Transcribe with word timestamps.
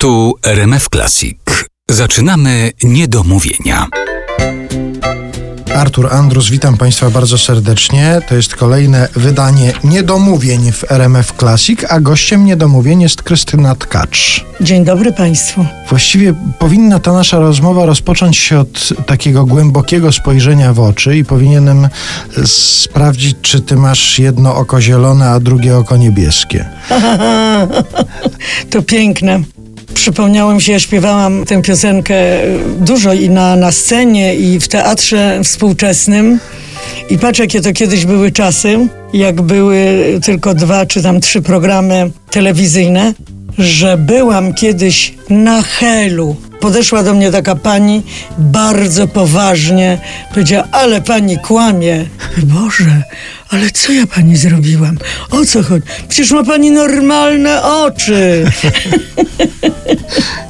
Tu 0.00 0.34
RMF 0.42 0.88
Classic. 0.88 1.38
Zaczynamy 1.90 2.70
niedomówienia. 2.82 3.86
Artur 5.74 6.12
Andrus, 6.12 6.50
witam 6.50 6.76
Państwa 6.76 7.10
bardzo 7.10 7.38
serdecznie. 7.38 8.20
To 8.28 8.34
jest 8.34 8.56
kolejne 8.56 9.08
wydanie 9.16 9.72
Niedomówień 9.84 10.72
w 10.72 10.92
RMF 10.92 11.32
Classic, 11.32 11.80
a 11.88 12.00
gościem 12.00 12.44
Niedomówień 12.44 13.02
jest 13.02 13.22
Krystyna 13.22 13.74
Tkacz. 13.74 14.44
Dzień 14.60 14.84
dobry 14.84 15.12
Państwu. 15.12 15.66
Właściwie 15.88 16.34
powinna 16.58 16.98
ta 16.98 17.12
nasza 17.12 17.38
rozmowa 17.38 17.86
rozpocząć 17.86 18.36
się 18.36 18.58
od 18.58 18.88
takiego 19.06 19.46
głębokiego 19.46 20.12
spojrzenia 20.12 20.72
w 20.72 20.80
oczy 20.80 21.16
i 21.16 21.24
powinienem 21.24 21.88
sprawdzić, 22.46 23.36
czy 23.42 23.60
Ty 23.60 23.76
masz 23.76 24.18
jedno 24.18 24.56
oko 24.56 24.80
zielone, 24.80 25.30
a 25.30 25.40
drugie 25.40 25.76
oko 25.76 25.96
niebieskie. 25.96 26.68
To 28.70 28.82
piękne. 28.82 29.42
Przypomniało 30.00 30.54
mi 30.54 30.62
się, 30.62 30.72
ja 30.72 30.80
śpiewałam 30.80 31.44
tę 31.44 31.62
piosenkę 31.62 32.14
dużo 32.78 33.12
i 33.12 33.30
na, 33.30 33.56
na 33.56 33.72
scenie, 33.72 34.34
i 34.34 34.60
w 34.60 34.68
teatrze 34.68 35.40
współczesnym. 35.44 36.40
I 37.10 37.18
patrz, 37.18 37.38
jakie 37.38 37.60
to 37.60 37.72
kiedyś 37.72 38.06
były 38.06 38.32
czasy, 38.32 38.88
jak 39.12 39.42
były 39.42 40.04
tylko 40.24 40.54
dwa 40.54 40.86
czy 40.86 41.02
tam 41.02 41.20
trzy 41.20 41.42
programy 41.42 42.10
telewizyjne, 42.30 43.14
że 43.58 43.96
byłam 43.98 44.54
kiedyś 44.54 45.14
na 45.30 45.62
Helu. 45.62 46.36
Podeszła 46.60 47.02
do 47.02 47.14
mnie 47.14 47.30
taka 47.30 47.54
pani 47.54 48.02
bardzo 48.38 49.08
poważnie, 49.08 49.98
powiedziała, 50.30 50.64
ale 50.72 51.00
pani 51.00 51.38
kłamie. 51.38 52.06
Boże, 52.42 53.02
ale 53.50 53.70
co 53.70 53.92
ja 53.92 54.06
pani 54.06 54.36
zrobiłam? 54.36 54.98
O 55.30 55.44
co 55.44 55.62
chodzi? 55.62 55.86
Przecież 56.08 56.30
ma 56.32 56.44
pani 56.44 56.70
normalne 56.70 57.62
oczy. 57.62 58.44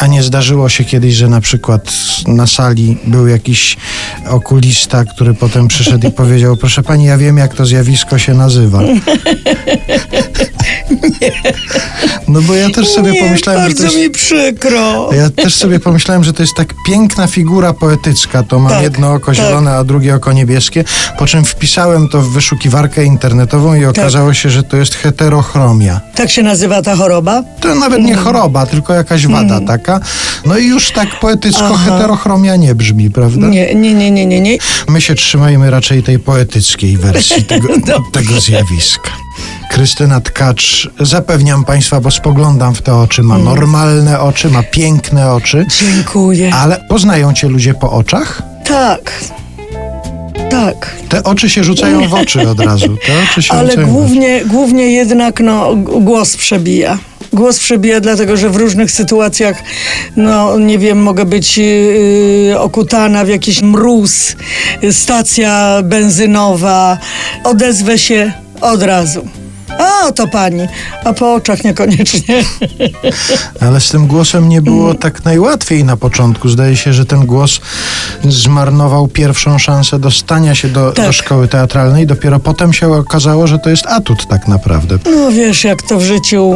A 0.00 0.06
nie 0.06 0.22
zdarzyło 0.22 0.68
się 0.68 0.84
kiedyś, 0.84 1.14
że 1.14 1.28
na 1.28 1.40
przykład 1.40 1.92
na 2.26 2.46
sali 2.46 2.98
był 3.06 3.26
jakiś 3.28 3.76
okulista, 4.28 5.04
który 5.04 5.34
potem 5.34 5.68
przyszedł 5.68 6.08
i 6.08 6.10
powiedział: 6.10 6.56
Proszę 6.56 6.82
pani, 6.82 7.04
ja 7.04 7.18
wiem, 7.18 7.38
jak 7.38 7.54
to 7.54 7.66
zjawisko 7.66 8.18
się 8.18 8.34
nazywa. 8.34 8.80
No 12.28 12.40
bo 12.42 12.54
ja 12.54 12.70
też 12.70 12.88
sobie 12.88 13.12
Nie, 13.12 13.20
pomyślałem, 13.20 13.60
że 13.62 13.66
bardzo 13.68 13.82
to 13.84 13.84
jest. 13.92 13.96
mi 13.96 14.10
przykro. 14.10 15.10
Ja 15.14 15.30
też 15.30 15.54
sobie 15.54 15.80
pomyślałem, 15.80 16.24
że 16.24 16.32
to 16.32 16.42
jest 16.42 16.54
tak 16.56 16.74
piękna 16.86 17.26
figura 17.26 17.72
poetycka. 17.72 18.42
To 18.42 18.58
mam 18.58 18.72
Tak, 18.72 18.82
jedno 18.82 19.12
oko 19.12 19.26
tak. 19.26 19.34
zielone, 19.34 19.70
a 19.76 19.84
drugie 19.84 20.14
oko 20.14 20.32
niebieskie. 20.32 20.84
Po 21.18 21.26
czym 21.26 21.44
wpisałem 21.44 22.08
to 22.08 22.22
w 22.22 22.32
wyszukiwarkę 22.32 23.04
internetową 23.04 23.74
i 23.74 23.84
okazało 23.84 24.34
się, 24.34 24.50
że 24.50 24.62
to 24.62 24.76
jest 24.76 24.94
heterochromia. 24.94 26.00
Tak 26.14 26.30
się 26.30 26.42
nazywa 26.42 26.82
ta 26.82 26.96
choroba? 26.96 27.42
To 27.60 27.74
nawet 27.74 27.98
Mm. 27.98 28.06
nie 28.10 28.16
choroba, 28.16 28.66
tylko 28.66 28.94
jakaś 28.94 29.26
wada 29.26 29.60
taka. 29.60 29.89
No 30.46 30.58
i 30.58 30.66
już 30.66 30.90
tak 30.90 31.20
poetycko 31.20 31.70
Aha. 31.74 31.84
heterochromia 31.84 32.56
nie 32.56 32.74
brzmi, 32.74 33.10
prawda? 33.10 33.46
Nie, 33.46 33.74
nie, 33.74 33.94
nie, 33.94 34.10
nie, 34.10 34.26
nie, 34.26 34.40
nie. 34.40 34.58
My 34.88 35.00
się 35.00 35.14
trzymajmy 35.14 35.70
raczej 35.70 36.02
tej 36.02 36.18
poetyckiej 36.18 36.96
wersji 36.96 37.44
tego, 37.44 37.68
tego 38.12 38.40
zjawiska. 38.40 39.10
Krystyna 39.70 40.20
Tkacz, 40.20 40.90
zapewniam 41.00 41.64
Państwa, 41.64 42.00
bo 42.00 42.10
spoglądam 42.10 42.74
w 42.74 42.82
te 42.82 42.94
oczy, 42.94 43.22
ma 43.22 43.38
normalne 43.38 44.20
oczy, 44.20 44.50
ma 44.50 44.62
piękne 44.62 45.32
oczy, 45.32 45.66
Dziękuję. 45.80 46.54
ale 46.54 46.84
poznają 46.88 47.32
Cię 47.34 47.48
ludzie 47.48 47.74
po 47.74 47.92
oczach? 47.92 48.42
Tak. 48.64 49.12
Tak. 50.50 50.96
Te 51.08 51.22
oczy 51.22 51.50
się 51.50 51.64
rzucają 51.64 52.08
w 52.08 52.14
oczy 52.14 52.48
od 52.48 52.60
razu. 52.60 52.96
Ale 53.48 53.76
głównie, 53.76 54.44
głównie 54.44 54.92
jednak 54.92 55.40
no, 55.40 55.76
głos 55.76 56.36
przebija. 56.36 56.98
Głos 57.32 57.58
przebija, 57.58 58.00
dlatego 58.00 58.36
że 58.36 58.50
w 58.50 58.56
różnych 58.56 58.90
sytuacjach, 58.90 59.62
no 60.16 60.58
nie 60.58 60.78
wiem, 60.78 61.02
mogę 61.02 61.24
być 61.24 61.58
yy, 61.58 62.58
okutana 62.58 63.24
w 63.24 63.28
jakiś 63.28 63.62
mróz, 63.62 64.36
stacja 64.90 65.80
benzynowa, 65.82 66.98
odezwę 67.44 67.98
się 67.98 68.32
od 68.60 68.82
razu. 68.82 69.28
To 70.12 70.28
pani. 70.28 70.62
A 71.04 71.12
po 71.12 71.34
oczach 71.34 71.64
niekoniecznie. 71.64 72.44
Ale 73.60 73.80
z 73.80 73.88
tym 73.88 74.06
głosem 74.06 74.48
nie 74.48 74.62
było 74.62 74.84
Mm. 74.84 74.98
tak 74.98 75.24
najłatwiej 75.24 75.84
na 75.84 75.96
początku. 75.96 76.48
Zdaje 76.48 76.76
się, 76.76 76.92
że 76.92 77.06
ten 77.06 77.26
głos 77.26 77.60
zmarnował 78.28 79.08
pierwszą 79.08 79.58
szansę 79.58 79.98
dostania 79.98 80.54
się 80.54 80.68
do, 80.68 80.92
Tak. 80.92 81.06
do 81.06 81.12
szkoły 81.12 81.48
teatralnej. 81.48 82.06
Dopiero 82.06 82.40
potem 82.40 82.72
się 82.72 82.92
okazało, 82.92 83.46
że 83.46 83.58
to 83.58 83.70
jest 83.70 83.86
atut 83.86 84.26
tak 84.26 84.48
naprawdę. 84.48 84.98
No 85.04 85.32
wiesz, 85.32 85.64
jak 85.64 85.82
to 85.82 85.98
w 85.98 86.02
życiu. 86.02 86.52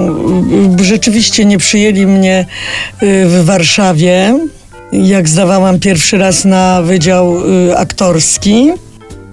Rzeczywiście 0.83 1.45
nie 1.45 1.59
przyjęli 1.59 2.07
mnie 2.07 2.47
y, 3.03 3.27
w 3.29 3.45
Warszawie, 3.45 4.39
jak 4.93 5.29
zdawałam 5.29 5.81
pierwszy 5.81 6.19
raz 6.19 6.45
na 6.45 6.83
wydział 6.83 7.37
y, 7.69 7.77
aktorski 7.79 8.71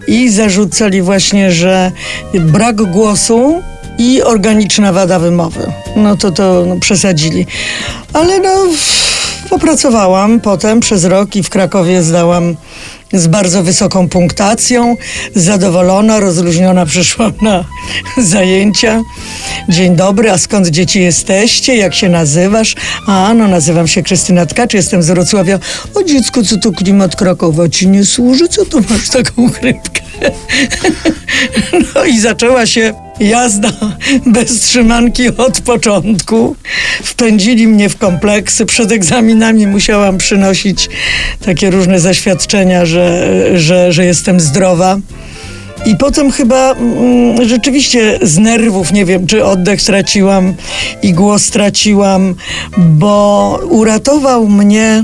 i 0.08 0.30
zarzucali 0.30 1.02
właśnie, 1.02 1.52
że 1.52 1.92
brak 2.34 2.76
głosu 2.76 3.62
i 3.98 4.24
organiczna 4.24 4.94
wada 4.94 5.20
wymowy. 5.20 5.72
No 5.96 6.18
to 6.18 6.32
to 6.32 6.66
no, 6.68 6.76
przesadzili. 6.76 7.48
Ale 8.14 8.40
no 8.40 8.68
popracowałam 9.50 10.40
potem 10.40 10.80
przez 10.80 11.06
rok 11.06 11.36
i 11.36 11.44
w 11.44 11.50
Krakowie 11.50 12.04
zdałam 12.04 12.56
z 13.14 13.28
bardzo 13.28 13.64
wysoką 13.64 14.10
punktacją. 14.10 14.96
Zadowolona, 15.36 16.20
rozluźniona 16.20 16.86
przyszłam 16.86 17.34
na 17.42 17.66
zajęcia. 18.32 19.02
Dzień 19.70 19.96
dobry, 19.96 20.32
a 20.32 20.38
skąd 20.38 20.68
dzieci 20.68 21.02
jesteście? 21.02 21.76
Jak 21.76 21.94
się 21.94 22.10
nazywasz? 22.10 22.76
A, 23.08 23.34
no 23.34 23.48
nazywam 23.48 23.88
się 23.88 24.04
Krystyna 24.04 24.46
Tkacz, 24.46 24.74
jestem 24.74 25.04
z 25.04 25.08
Wrocławia. 25.08 25.60
O 25.96 26.04
dziecku, 26.04 26.44
co 26.44 26.58
to 26.58 26.72
klimat 26.72 27.16
Krakowa 27.16 27.70
ci 27.70 27.88
nie 27.88 28.06
służy? 28.06 28.48
Co 28.48 28.66
to 28.66 28.78
masz 28.90 29.10
taką 29.10 29.50
chrypkę? 29.60 30.02
No 31.96 32.06
i 32.06 32.20
zaczęła 32.20 32.66
się 32.66 32.94
jazda 33.22 33.72
bez 34.26 34.60
trzymanki 34.60 35.38
od 35.38 35.62
początku. 35.62 36.56
Wpędzili 37.04 37.68
mnie 37.68 37.90
w 37.90 37.98
kompleksy. 37.98 38.66
Przed 38.66 38.92
egzaminami 38.92 39.68
musiałam 39.68 40.18
przynosić 40.18 40.90
takie 41.46 41.72
różne 41.72 42.00
zaświadczenia, 42.00 42.86
że, 42.86 43.38
że, 43.60 43.92
że 43.92 44.06
jestem 44.06 44.40
zdrowa. 44.40 44.98
I 45.86 45.96
potem 45.96 46.32
chyba 46.32 46.72
mm, 46.72 47.48
rzeczywiście 47.48 48.20
z 48.22 48.38
nerwów, 48.38 48.94
nie 48.94 49.06
wiem, 49.06 49.28
czy 49.28 49.46
oddech 49.46 49.82
straciłam 49.82 50.54
i 51.02 51.14
głos 51.14 51.46
straciłam, 51.46 52.36
bo 52.78 53.60
uratował 53.70 54.48
mnie 54.48 55.04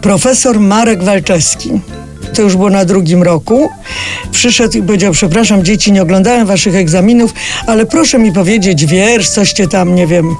profesor 0.00 0.60
Marek 0.60 1.02
Walczewski. 1.02 1.70
To 2.34 2.42
już 2.42 2.56
było 2.56 2.70
na 2.70 2.84
drugim 2.84 3.22
roku. 3.22 3.68
Przyszedł 4.32 4.78
i 4.78 4.82
powiedział: 4.82 5.12
Przepraszam, 5.12 5.64
dzieci, 5.64 5.92
nie 5.92 6.02
oglądałem 6.02 6.46
waszych 6.46 6.74
egzaminów, 6.74 7.34
ale 7.66 7.86
proszę 7.86 8.18
mi 8.18 8.32
powiedzieć 8.32 8.86
wiersz, 8.86 9.28
coście 9.28 9.68
tam, 9.68 9.94
nie 9.94 10.06
wiem, 10.06 10.36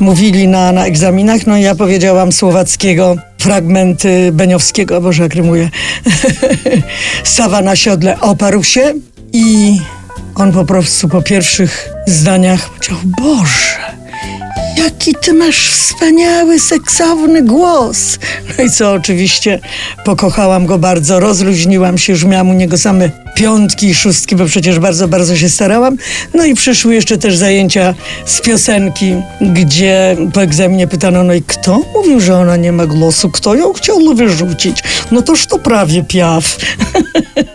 mówili 0.00 0.48
na, 0.48 0.72
na 0.72 0.86
egzaminach. 0.86 1.46
No 1.46 1.56
i 1.56 1.62
ja 1.62 1.74
powiedziałam 1.74 2.32
słowackiego 2.32 3.16
fragmenty 3.38 4.32
Beniowskiego, 4.32 5.00
boże, 5.00 5.22
jak 5.22 5.34
rymuje. 5.34 5.70
Sawa 7.24 7.60
na 7.60 7.76
siodle 7.76 8.20
oparł 8.20 8.64
się 8.64 8.94
i 9.32 9.78
on 10.34 10.52
po 10.52 10.64
prostu 10.64 11.08
po 11.08 11.22
pierwszych 11.22 11.88
zdaniach 12.06 12.70
powiedział: 12.70 12.98
Boże. 13.04 13.87
Jaki 14.84 15.14
ty 15.22 15.32
masz 15.32 15.70
wspaniały, 15.70 16.58
seksowny 16.58 17.42
głos. 17.42 18.18
No 18.58 18.64
i 18.64 18.70
co, 18.70 18.92
oczywiście 18.92 19.60
pokochałam 20.04 20.66
go 20.66 20.78
bardzo, 20.78 21.20
rozluźniłam 21.20 21.98
się, 21.98 22.12
już 22.12 22.24
miałam 22.24 22.50
u 22.50 22.52
niego 22.52 22.78
same 22.78 23.10
piątki 23.34 23.86
i 23.86 23.94
szóstki, 23.94 24.36
bo 24.36 24.46
przecież 24.46 24.78
bardzo, 24.78 25.08
bardzo 25.08 25.36
się 25.36 25.48
starałam. 25.48 25.96
No 26.34 26.44
i 26.44 26.54
przyszły 26.54 26.94
jeszcze 26.94 27.18
też 27.18 27.36
zajęcia 27.36 27.94
z 28.26 28.40
piosenki, 28.40 29.14
gdzie 29.40 30.16
po 30.32 30.42
egzaminie 30.42 30.86
pytano, 30.86 31.24
no 31.24 31.34
i 31.34 31.42
kto 31.42 31.80
mówił, 31.94 32.20
że 32.20 32.36
ona 32.36 32.56
nie 32.56 32.72
ma 32.72 32.86
głosu? 32.86 33.30
Kto 33.30 33.54
ją 33.54 33.72
chciał 33.72 34.14
wyrzucić? 34.14 34.82
No 35.10 35.22
toż 35.22 35.46
to 35.46 35.58
prawie 35.58 36.04
piaf. 36.04 36.56